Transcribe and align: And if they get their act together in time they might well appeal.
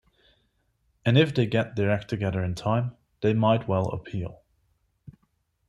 And 1.05 1.15
if 1.15 1.31
they 1.35 1.45
get 1.45 1.75
their 1.75 1.91
act 1.91 2.07
together 2.09 2.43
in 2.43 2.55
time 2.55 2.97
they 3.21 3.35
might 3.35 3.67
well 3.67 3.85
appeal. 3.89 4.41